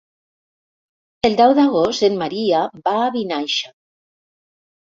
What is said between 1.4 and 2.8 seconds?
deu d'agost en Maria